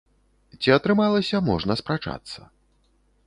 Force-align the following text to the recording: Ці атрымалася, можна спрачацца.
Ці 0.63 0.69
атрымалася, 0.77 1.43
можна 1.51 1.77
спрачацца. 1.81 2.39